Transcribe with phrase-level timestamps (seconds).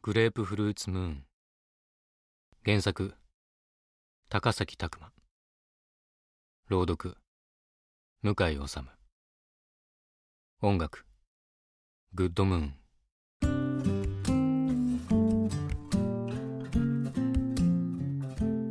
[0.00, 1.24] グレープフルーツムーン。
[2.64, 3.12] 原作
[4.30, 5.12] 高崎拓磨。
[6.70, 7.18] 朗読
[8.22, 8.34] 向井
[8.66, 8.78] 治。
[10.62, 11.04] 音楽
[12.14, 12.74] グッドムーン。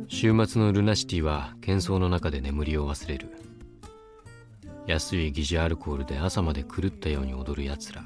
[0.08, 3.28] 週末のルナシティは喧騒の中で眠りを忘れる。
[4.88, 8.02] 安い疑似アルコールで朝まで狂ったように踊るやつら。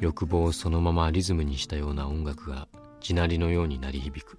[0.00, 2.68] 欲望をそのままリズムにしたような音楽が
[3.00, 4.38] 地鳴りのように鳴り響く。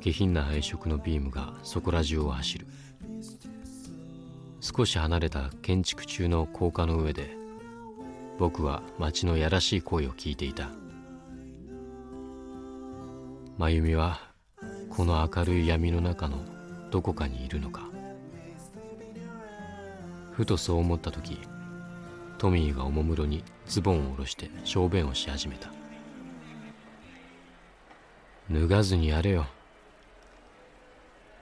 [0.00, 2.66] 下品な配色のビームがそこら中を走る。
[4.60, 7.36] 少し離れた建築中の高架の上で
[8.38, 10.70] 僕は街のやらしい声を聞いていた。
[13.58, 14.20] 真由美は
[14.90, 16.38] この明るい闇の中の
[16.90, 17.82] どこかにいるのか。
[20.32, 21.38] ふとそう思った時
[22.42, 25.70] トミーがおもむろにズボンを下ろして小便をし始めた。
[28.50, 29.46] 脱がずにやれよ。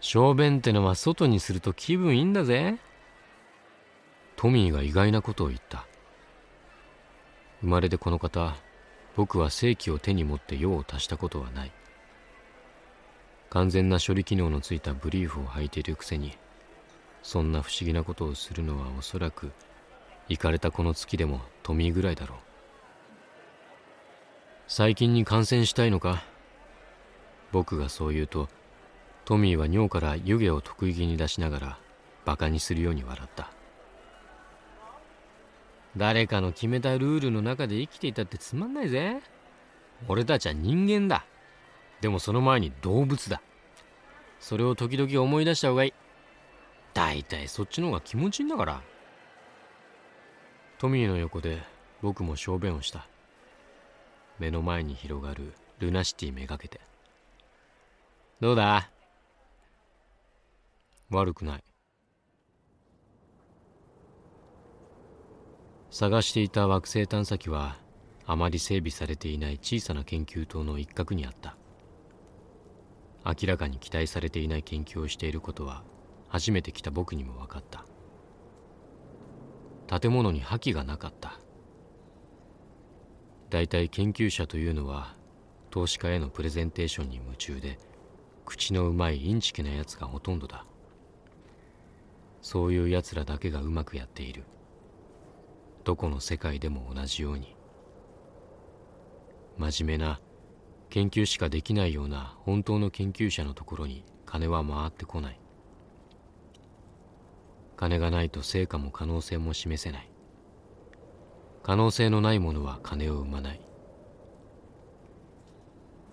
[0.03, 2.77] 小便ってのは外にすると気分いいんだぜ。
[4.37, 5.87] トミーが意外なことを言った。
[7.63, 8.55] 生まれてこの方
[9.17, 11.73] 僕は正規を手に持って用を足したことはない。
[13.49, 16.37] 完全な処理機能のついたブリーフを履いているくせに
[17.23, 19.51] そんな不思議なことをするのはおそらく
[20.31, 22.39] 行かれたこの月でもトミーぐらいだろう。
[24.69, 26.23] 最近に感染したいのか？
[27.51, 28.49] 僕がそう言うと
[29.25, 31.79] トミーは尿から湯気を得意気に出しながら
[32.25, 33.51] バカにするように笑った。
[35.97, 39.21] 誰かの決めたルールの中で生きていたってつまんないぜ。
[40.07, 41.27] 俺たちは人間だ。
[42.01, 43.43] でもその前に動物だ。
[44.39, 45.95] それを時々思い出した方がいい。
[46.95, 48.83] 大体そっちの方が気持ちいいんだから。
[50.81, 51.59] トミーの横で
[52.01, 53.07] 僕も小便をした。
[54.39, 56.81] 目の前に広がるルナシティめがけて。
[58.41, 58.89] どうだ？
[61.11, 61.65] 悪くない。
[65.91, 67.77] 探していた惑星探査機は
[68.25, 71.59] あまり整備されていない小さな研究棟の一角にあった。
[73.27, 75.83] 明らかに期待されていない研究をしていることは
[76.29, 77.85] 初めて来た僕にも分かった。
[79.91, 81.41] 建物に覇気がなかった。
[83.49, 85.17] 大体研究者というのは
[85.71, 87.77] 投資家へのプレゼンテーションに夢中で
[88.45, 90.65] 口のうまいインチキなやつがほとんどだ。
[92.41, 94.45] そういうやつらだけがうまくやっている。
[95.83, 97.57] どこの世界でも同じように。
[99.59, 100.21] 真面目な
[100.89, 105.41] 研究しかできないような本当の研究者のところに金は回ってこない。
[107.81, 110.11] 金がないと成果も可能性も示せない。
[111.63, 113.61] 可能性のないものは金を生まない。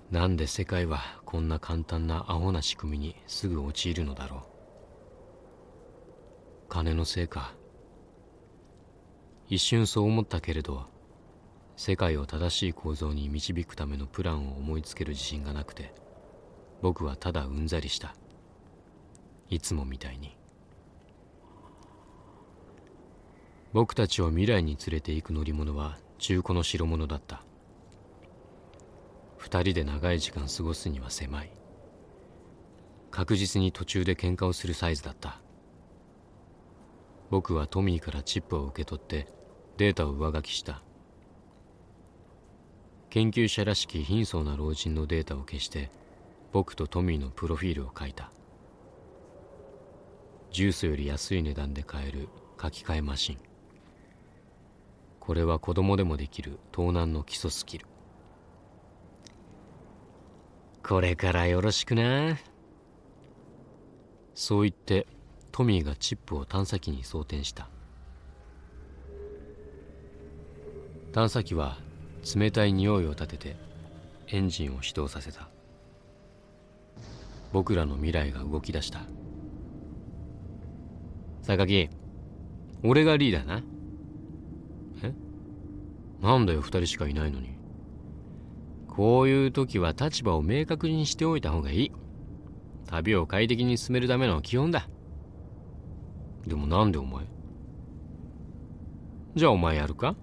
[0.09, 4.41] なんで世界はこんな簡単なアホな仕組みにすぐ陥るのだろう。
[6.69, 7.53] 金のせいか
[9.50, 10.85] 一瞬そう思ったけれど
[11.75, 15.94] 世界を正しい構造に導くためのプランを思いつける自信がなくて
[16.81, 18.16] 僕はただうんざりした。
[19.50, 20.38] いつもみたいに。
[23.77, 27.43] 僕たちを未来に連れて行く乗り物は中古の代物だった。
[29.38, 31.51] 二人で長い時間過ごすには狭い。
[33.11, 35.39] 確実に途中で喧嘩をするサイズだった。
[37.29, 39.27] 僕はトミーからチップを受け取って
[39.77, 40.81] データを上書きした。
[43.11, 45.91] 研究者らしき貧相な老人のデータを消して
[46.51, 48.31] 僕とトミーのプロフィールを書いた。
[50.51, 52.27] ジュースより安い値段で買える
[52.59, 53.56] 書き換えマシン。
[55.27, 57.85] これは子供でもできる盗難の基礎スキル。
[60.81, 62.38] これからよろしくな。
[64.33, 65.05] そう言って
[65.51, 67.68] トミーがチップを探査機に装填した。
[71.12, 71.77] 探査機は
[72.33, 73.57] 冷たい匂いを立てて
[74.27, 75.50] エンジンを始動させた。
[77.51, 79.01] 僕らの未来が動き出した。
[81.44, 81.89] 榊
[82.81, 83.62] 俺がリーダーな。
[86.21, 87.57] なんだよ二人しかいないのに。
[88.87, 91.91] こういう時は立場を明確にしておいた方がいい。
[92.87, 94.87] 旅を快適に進めるための基本だ。
[96.47, 97.25] でもなんでお前？
[99.35, 100.15] じゃあお前やるか？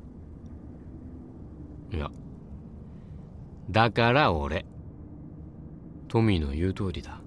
[1.92, 2.10] いや。
[3.70, 4.66] だから俺。
[6.08, 7.20] トミーの言う通りだ。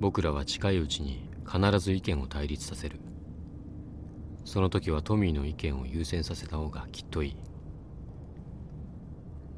[0.00, 3.00] 僕らは近いうちに必ず意見を対立させる。
[4.46, 7.36] その時はトミーの意見を優先させた方がきっといい。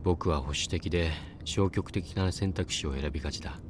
[0.03, 1.13] 僕は保守的で
[1.45, 3.61] 消極的な選択肢を選びがちだ。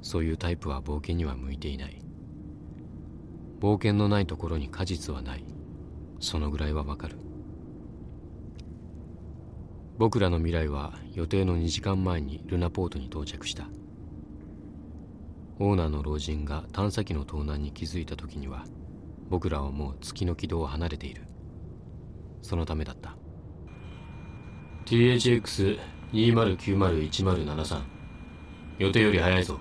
[0.00, 2.00] そういうタイプは冒険には向いていない。
[3.60, 5.44] 冒険のないところに果実はない。
[6.20, 7.18] そのぐらいはわかる。
[9.98, 13.68] 僕らの未来は予定の2時間前にルナポートに到着した。
[15.58, 18.64] オーナーの老人が探査機の盗難に気づいた時には
[19.28, 21.22] 僕らはもう月の軌道を離れている。
[22.42, 23.14] そのためだった。
[24.86, 27.82] THX20901073
[28.78, 29.58] 予定より早いぞ。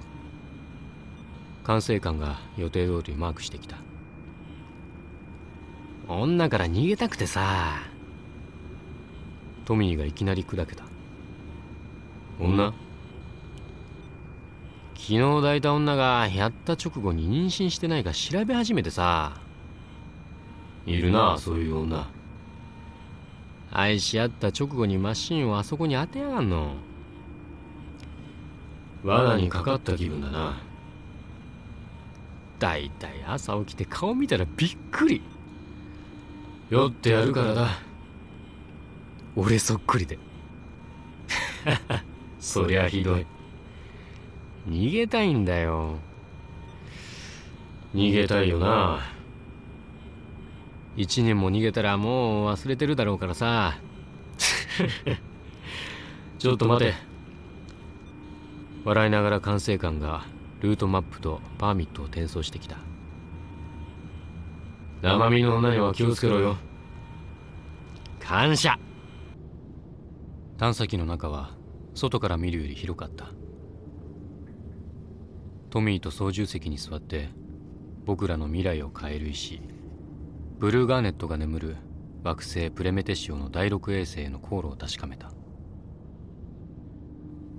[1.63, 3.75] 管制官が予定通りマークしてきた。
[6.07, 7.81] 女から逃げたくてさ。
[9.65, 10.85] トミーがいきなり砕けた。
[12.39, 12.73] 女？
[14.95, 19.39] 昨日抱いた女がやった直後に妊娠してないか調べ始めてさ
[20.88, 22.10] いるなそういう女。
[23.72, 26.75] 愛し合った直後にマシンをあそこに当てやがんの。
[29.04, 30.62] 罠にかかった気分だな。
[32.60, 35.22] だいたい朝起きて顔見たらびっくり。
[36.69, 37.68] 酔ってやるからだ。
[39.36, 40.18] 俺そっくりで。
[42.39, 43.25] そりゃひどい。
[44.69, 45.98] 逃げたいんだよ。
[47.94, 49.16] 逃げたいよな
[50.97, 53.77] 一年も逃げたらもう忘れてるだろうからさ。
[56.39, 56.94] ちょっと待て。
[58.83, 60.25] 笑いながら管制官が
[60.59, 62.77] ルートマップとパーミットを転送してきた。
[65.03, 66.57] 生身の女には気をつけろよ。
[68.19, 68.79] 感謝。
[70.57, 71.51] 探査機の中は
[71.93, 73.27] 外から見るより広かった。
[75.69, 77.29] トミーと操縦席に座って
[78.05, 79.61] 僕らの未来を変える石
[80.59, 81.75] ブルーガーネットが眠る
[82.24, 85.31] 惑星プレメテシオの第6衛星への航路を確かめた。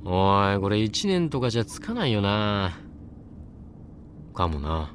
[0.05, 2.77] おいこれ1年とかじゃつかないよな。
[4.35, 4.95] かもな。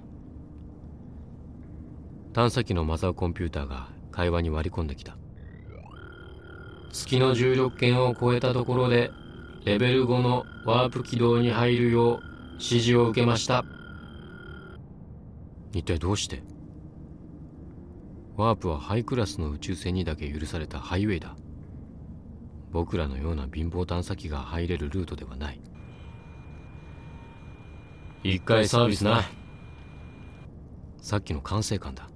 [2.33, 5.15] 探査機のマザーコンピューターが会話に割り込んできた。
[6.91, 9.11] 月の重力圏を超えたところで
[9.63, 12.19] レベル5のワープ軌道に入るよう
[12.53, 13.63] 指示を受けました。
[15.71, 16.43] 一体どうして？
[18.35, 21.35] ワープはハイクラスの宇宙船にだけ許されたハイウェイだ。
[22.71, 25.61] 僕らのような貧乏探査機が入れるルートではない。
[28.23, 29.23] 一回サービスな
[30.97, 32.09] さっきの管制官だ。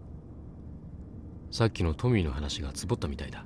[1.51, 3.45] さっきのトミーの話がつぼったみたいだ。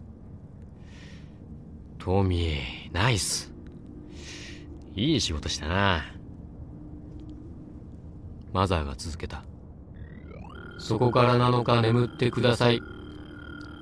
[1.98, 3.52] トミーナイス。
[4.96, 6.04] いい仕事したな。
[8.54, 9.44] マザーが続けた。
[10.82, 12.82] そこから7日眠ってください。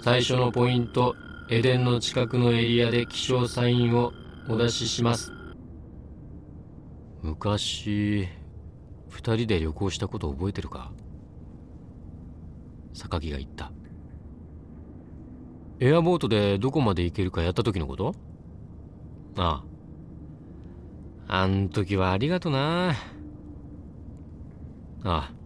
[0.02, 1.16] 最初のポイント
[1.50, 4.12] エデンの近くのエリアで気象サインを
[4.50, 5.32] お出しします。
[7.22, 8.28] 昔
[9.08, 10.92] 二人で旅行したこと覚えてるか？
[12.94, 13.72] 榊が言った。
[15.80, 18.14] エアボートでどこまで行けるかやった時のこと？
[19.38, 19.64] あ
[21.28, 21.42] あ。
[21.42, 22.90] あん時はありがとな。
[22.92, 22.96] あ
[25.04, 25.39] あ。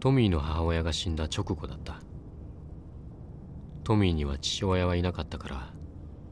[0.00, 2.00] トミーの母親が死んだ直後だった。
[3.82, 5.72] トミーには父親はいなかったから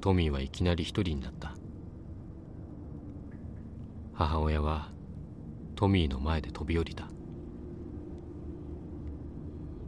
[0.01, 1.55] トミーはいきなり一人になった。
[4.15, 4.91] 母親は
[5.75, 7.09] トミーの前で飛び降りた。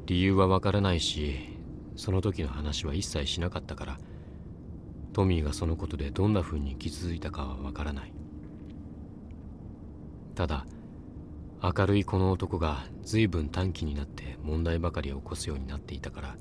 [0.06, 1.36] 理由はわからないし
[1.94, 3.98] その時の話は一切しなかったから
[5.12, 8.12] トミーがそのことでどんな風に傷ついたかはわからない。
[10.34, 10.66] ただ
[11.60, 16.36] 明るいこの男が随分短気になって問題ばかり起こすようになっていたから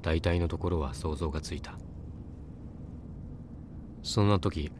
[0.00, 1.78] 大体のところは想像がついた。
[4.02, 4.72] そんな時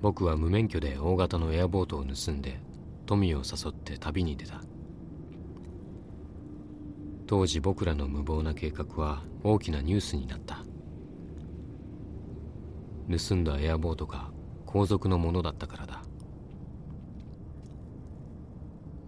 [0.00, 2.58] 僕は無免許で大型のエアボートを盗んで
[3.04, 4.62] トミーを誘って旅に出た。
[7.26, 10.64] 当時僕らの無謀な計画は大きなニュースになった。
[13.08, 14.30] 盗んだエアボートが
[14.64, 16.05] 皇族のものだったからだ。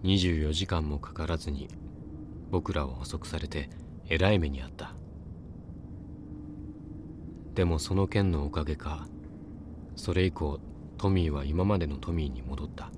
[0.03, 1.67] 24時間もかからずに
[2.51, 3.69] 僕らを捕捉されて
[4.07, 4.95] えらい目にあった。
[7.53, 9.07] でもその件のおかげか
[9.95, 10.59] それ以降
[10.97, 12.91] トミーは今までのトミーに戻った。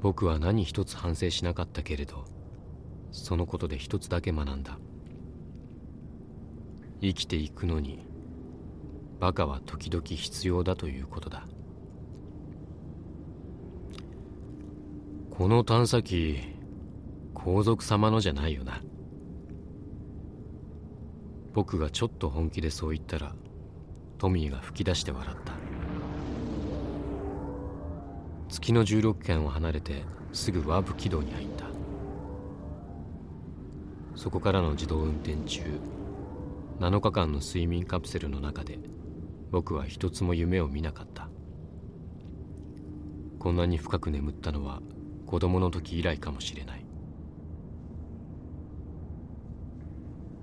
[0.00, 2.24] 僕は何一つ反省しなかったけれど
[3.10, 4.78] そのことで一つだけ学んだ。
[7.00, 8.06] 生きていくのに
[9.20, 11.46] バカは時々必要だということだ。
[15.36, 16.38] この探査機
[17.34, 18.80] 皇族様のじゃないよな。
[21.52, 23.34] 僕がちょっと本気でそう言ったら
[24.18, 25.54] トミーが吹き出して笑った。
[28.48, 31.66] 月の16圏を離れてすぐワープ軌道に入った。
[34.14, 35.62] そこからの自動運転中
[36.78, 38.78] 7日間の睡眠カプセルの中で
[39.50, 41.28] 僕は一つも夢を見なかった。
[43.40, 44.80] こんなに深く眠ったのは
[45.26, 46.84] 子供の時以来かもしれない。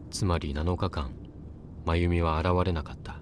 [0.10, 1.12] つまり7日間
[1.86, 3.20] 真由美は現れなかった。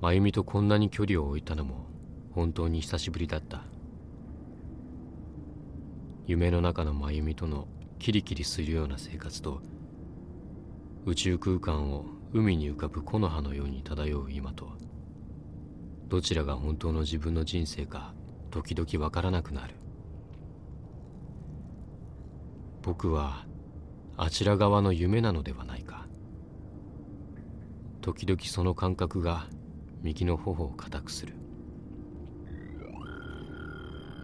[0.00, 1.86] 真由美とこんなに距離を置いたのも
[2.32, 3.64] 本当に久しぶりだった。
[6.26, 9.62] 夢の中の真由美とのキリキリするような生活と
[11.06, 14.72] 宇宙空間を海に浮かぶ木の葉のように漂う今と
[16.08, 18.12] どちらが本当の自分の人生か
[18.56, 19.74] 時々わからなくなる。
[22.80, 23.44] 僕は
[24.16, 26.06] あちら側の夢なのではないか。
[28.00, 29.46] 時々その感覚が
[30.02, 31.34] 右の頬を固くする。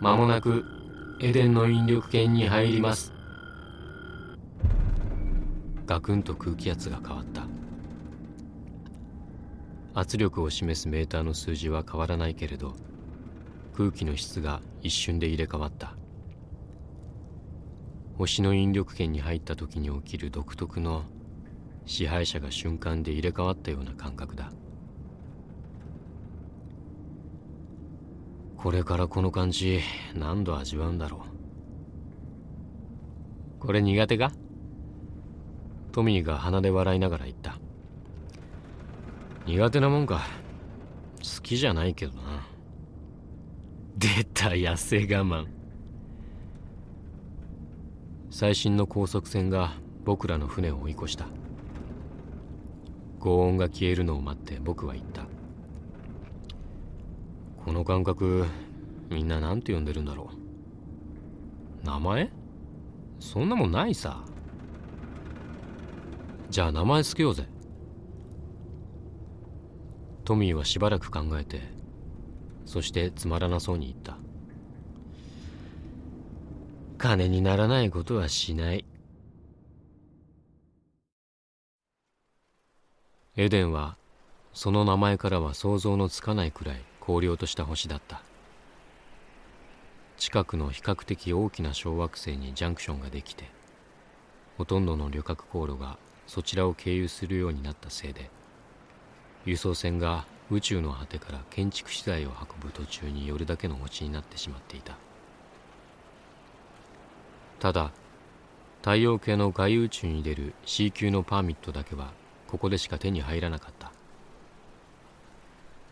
[0.01, 0.65] 間もなく
[1.21, 3.13] エデンの引力圏に入ります。
[5.85, 7.43] ガクンと空気圧が変わった。
[9.93, 12.75] 圧力を示すメーターの数字は変わらないけれど
[13.75, 15.95] 空気の質が一瞬で入れ替わった。
[18.19, 21.05] 星の引力圏に入った時に起きる独特の
[21.87, 24.53] 支配者が瞬間で入れ替わったような感覚だ。
[28.59, 29.81] これからこの感じ
[30.15, 31.25] 何度味わうんだろ
[33.59, 33.61] う。
[33.61, 34.33] これ苦手か？
[35.91, 37.59] トミーが鼻で笑いながら言った。
[39.47, 40.21] 苦手なもんか。
[41.19, 42.42] 好きじゃないけどな。
[43.97, 45.47] 出た痩せ我慢。
[48.31, 51.27] 最新の高速船が僕らの船を追い越した。
[53.21, 55.27] 轟音が消えるのを待って僕は言った。
[57.65, 58.47] この感覚
[59.11, 60.31] みんな何て呼んでるんだろ
[61.83, 61.87] う。
[61.87, 62.31] 名前？
[63.21, 64.25] そんなもんないさ。
[66.51, 67.47] じゃあ名前つけようぜ。
[70.25, 71.61] トミーはしばらく考えて
[72.73, 74.17] そしてつまらなそうに言った。
[76.97, 78.87] 金にならないことはしない。
[83.37, 83.99] エデンは
[84.55, 88.23] その名前からは想像のつかないくらい荒涼とした星だった。
[90.17, 93.51] 近くの比較的大きな小惑星にジャンクションができて
[94.57, 98.31] ほとんどの旅客航路がそちらを経由するようになったせいで
[99.45, 104.97] 輸送船が宇宙の果てから建築資材を運ぶ途中に寄るだけの星になってしまっていた。
[107.59, 107.91] ただ
[108.81, 112.11] 太陽系の外宇宙に出る C 級のパーミットだけは
[112.49, 113.93] ここでしか手に入らなかった。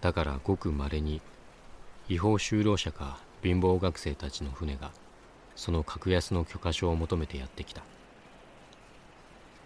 [0.02, 1.23] だからごくまれに
[2.09, 4.90] 違法就労者か貧乏学生たちの船が
[5.57, 7.83] その格安の許可証を求めてやってきた。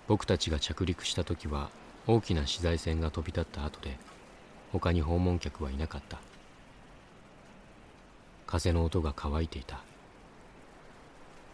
[0.06, 1.70] 僕たちが着陸した時は
[2.06, 3.96] 大きな資材船が飛び立った後で
[4.74, 6.18] 他に訪問客はいなかった。
[8.44, 9.78] 風の音が乾いていた。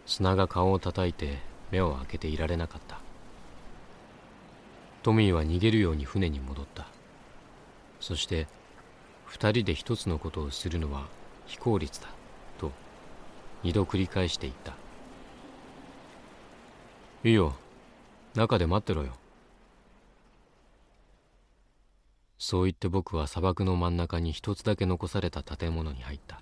[0.07, 1.37] 砂が顔を叩いて
[1.69, 2.97] 目を開けていられなかった。
[5.03, 6.87] トミーは逃げるように船に戻った。
[7.99, 8.47] そして
[9.25, 11.05] 二人で一つのことをするのは
[11.45, 12.07] 非効率だ
[12.57, 12.71] と
[13.61, 14.73] 二度繰り返していった
[17.23, 17.53] いいよ。
[18.33, 19.13] 中で待ってろよ。
[22.43, 26.41] そう言って僕は砂漠の真ん中に一つだけ残された建物に入った。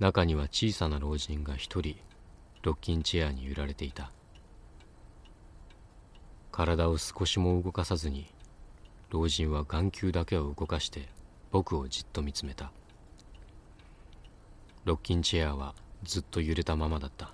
[0.00, 1.96] 中には小さな老人が一人
[2.62, 4.12] ロッキンチェアに揺られていた。
[6.52, 8.26] 体を少しも動かさずに
[9.08, 11.08] 老人は眼球だけを動かして
[11.50, 12.70] 僕をじっと見つめた。
[14.84, 17.32] ロッキンチェアはずっと揺れたままだった。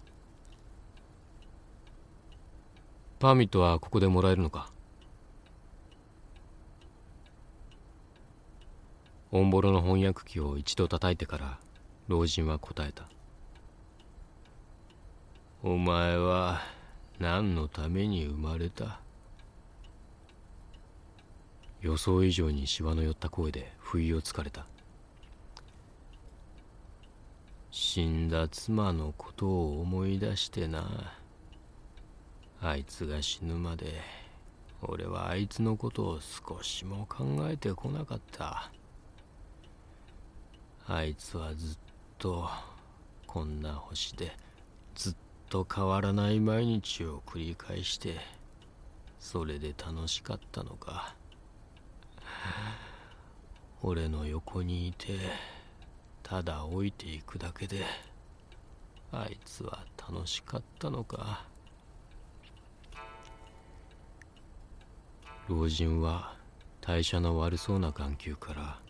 [3.18, 4.70] パーミットはここでもらえるのか？
[9.32, 11.58] オンボロの翻訳機を一度叩いてから
[12.08, 13.04] 老人は答えた。
[15.62, 16.62] お前は
[17.20, 18.98] 何のために生まれた？
[21.80, 24.66] 予想以上にしわの寄った声で不意をつかれた。
[27.70, 31.12] 死んだ妻のことを思い出してな。
[32.60, 33.94] あいつが死ぬまで
[34.82, 38.72] 俺はあいつのことを少しも考えてこなかった。
[40.92, 41.78] あいつはずっ
[42.18, 42.50] と
[43.28, 44.32] こんな星で
[44.96, 45.14] ずっ
[45.48, 48.16] と変わらない毎日を繰り返して
[49.20, 51.14] それで楽しかったのか。
[53.82, 55.16] 俺の横にいて
[56.24, 57.84] ただ置いていくだけで
[59.12, 61.44] あいつは楽しかったのか。
[65.46, 66.34] 老人は
[66.80, 68.80] 代謝の悪そうな眼球から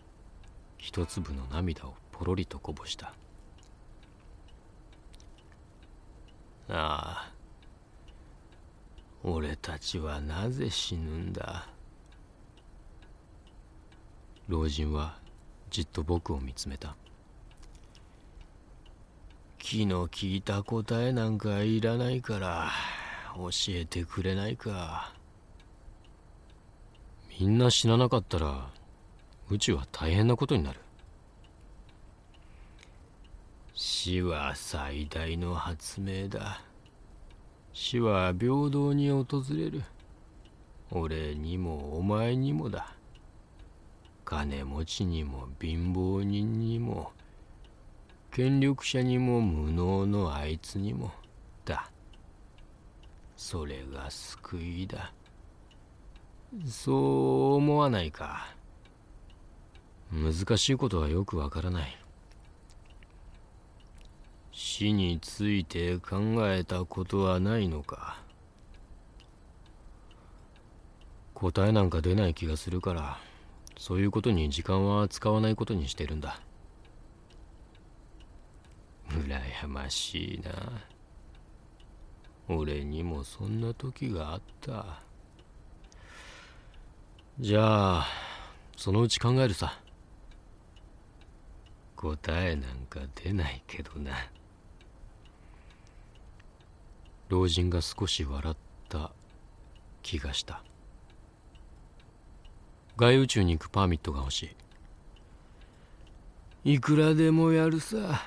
[0.83, 3.13] 一粒の涙をポロリとこぼした。
[6.69, 7.31] ああ
[9.23, 11.67] 俺たちはなぜ死ぬんだ？
[14.47, 15.19] 老人は
[15.69, 16.95] じっと僕を見つめた。
[19.59, 22.71] 気の利いた答えなんかいらないから
[23.35, 25.13] 教えてくれないか。
[27.39, 28.71] みんな死ななかったら
[29.51, 30.79] 宇宙は大変なことになる。
[33.73, 36.61] 死は最大の発明だ。
[37.73, 39.83] 死は平等に訪れる。
[40.89, 42.95] 俺にもお前にもだ。
[44.23, 47.11] 金持ちにも貧乏人にも。
[48.31, 51.11] 権力者にも無能のあいつにも
[51.65, 51.91] だ。
[53.35, 55.11] それが救いだ。
[56.65, 58.55] そう思わないか？
[60.11, 61.97] 難しいことはよくわからない。
[64.51, 66.17] 死について考
[66.49, 68.21] えたことはないのか。
[71.33, 73.17] 答えなんか出ない気がするから
[73.75, 76.39] そういうことに時間は使わないことにしてるんだ。
[79.09, 80.51] 羨ましいな。
[82.47, 85.01] 俺にもそんな時があった。
[87.39, 88.07] じゃあ
[88.77, 89.79] そのうち考えるさ。
[92.01, 94.11] 答えなんか出ないけどな。
[97.29, 98.55] 老人が少し笑っ
[98.89, 99.11] た
[100.01, 100.63] 気がした。
[102.97, 104.49] 外宇宙に行くパーミットが欲し
[106.63, 106.73] い。
[106.73, 108.23] いくらでもやるさ。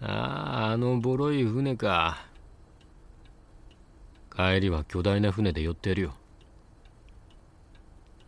[0.00, 2.26] あああのボロい船か。
[4.34, 6.14] 帰りは巨大な船で寄ってやるよ。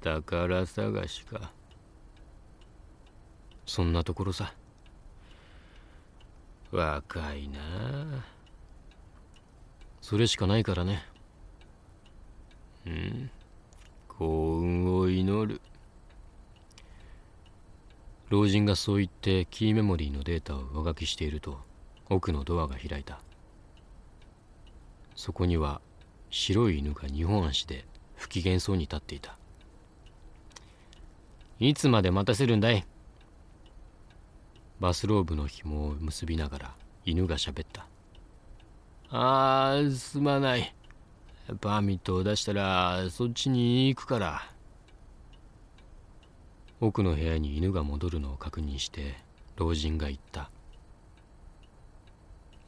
[0.02, 1.52] 宝探しか。
[3.68, 4.54] そんなところさ。
[6.72, 7.60] 若いな。
[10.00, 11.02] それしかないからね。
[12.86, 13.30] うん。
[14.08, 15.60] 幸運を祈る。
[18.30, 21.58] 老人がそう言ってキーメモリーのデータを上書きしていると
[22.08, 23.20] 奥のドアが開いた。
[25.14, 25.82] そこには
[26.30, 27.84] 白い犬が二本足で
[28.16, 29.36] 不機嫌そうに立っていた。
[31.60, 32.86] いつまで待たせるんだい？
[34.80, 37.86] バスローブの紐を結びながら犬が喋った。
[39.10, 40.74] あーすまない。
[41.60, 44.42] パーミットを出したらそっちに行くから。
[46.80, 49.16] 奥の部屋に犬が戻るのを確認して
[49.56, 50.50] 老人が言った。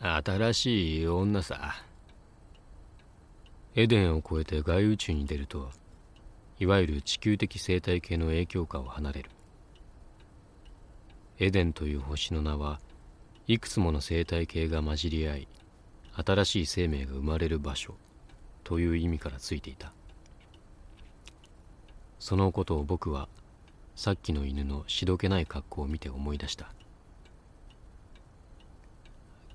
[0.01, 1.85] 新しい女さ。
[3.77, 5.71] エデンを越えて外宇宙に出ると
[6.59, 9.31] いわゆる地球的生態系の影響下を離れる。
[11.43, 12.81] エデンという星の名は
[13.47, 15.49] いくつもの生態系が混じり合い
[16.13, 17.95] 新しい生命が生まれる場所
[18.63, 19.95] という意味からついていた。
[22.19, 23.27] そのことを僕は
[23.97, 26.75] さっきの犬のしどけない格好を見て思い出した。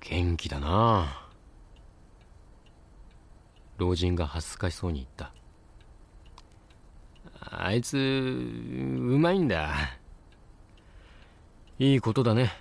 [0.00, 1.28] 元気だな。
[3.78, 5.32] 老人が恥ずかしそうに言った。
[7.64, 9.95] あいつうまいんだ。
[11.78, 12.52] いいことだね。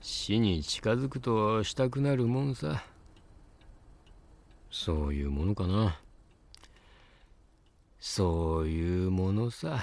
[0.00, 2.82] 死に近づくとしたくなるもんさ。
[4.72, 6.00] そういうものかな。
[8.00, 9.78] そういうものさ。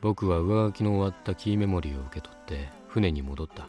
[0.00, 3.66] 僕は上書きの終わったキーメモリーを受け取って船に戻った。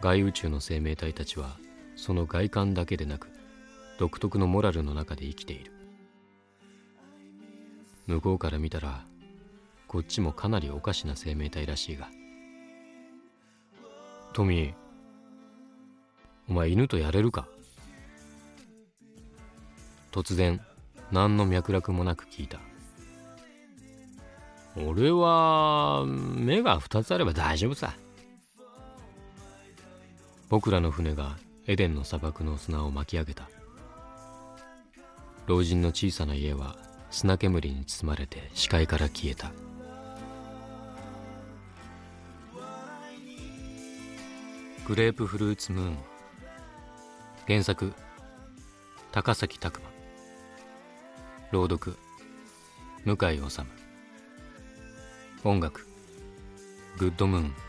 [0.00, 1.58] 外宇宙の生命体たちは
[1.96, 3.28] その外観だけでなく
[3.98, 5.77] 独特のモラルの中で生きている。
[8.08, 9.04] 向こうから見たら
[9.86, 12.08] こっちもかなりおかしな生命体らしいが。
[14.32, 14.74] トミー
[16.48, 17.46] お前犬とやれるか？
[20.10, 20.58] 突然
[21.12, 22.58] 何の脈絡もなく聞いた。
[24.76, 27.92] 俺は目が2つあれば大丈夫さ。
[30.48, 33.50] 僕らの船がエデンの砂漠の砂を巻き上げた。
[35.46, 36.76] 老人の小さな家は
[37.10, 39.52] 砂煙に包まれて視界から消えた。
[44.86, 45.98] グレープフルーツムーン。
[47.46, 47.92] 原作
[49.12, 49.88] 高崎拓磨。
[51.50, 51.96] 朗読
[53.04, 53.60] 向井治。
[55.44, 55.86] 音楽
[56.98, 57.67] グッドムーン。